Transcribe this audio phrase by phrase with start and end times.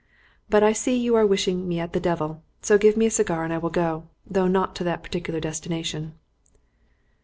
[0.49, 3.43] But I see you are wishing me at the devil, so give me a cigar
[3.43, 6.15] and I will go though not to that particular destination."